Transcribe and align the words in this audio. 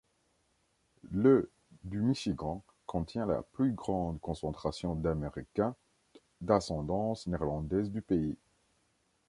Le 1.11 1.51
du 1.83 2.01
Michigan 2.01 2.63
contient 2.87 3.27
la 3.27 3.43
plus 3.43 3.71
grande 3.73 4.19
concentration 4.19 4.95
d'Américains 4.95 5.75
d'ascendance 6.41 7.27
néerlandaise 7.27 7.91
du 7.91 8.01
pays. 8.01 8.35